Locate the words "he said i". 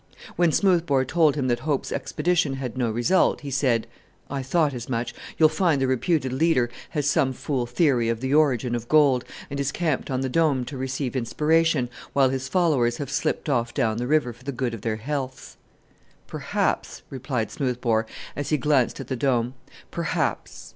3.41-4.41